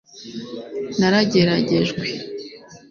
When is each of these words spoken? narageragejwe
narageragejwe 0.99 2.05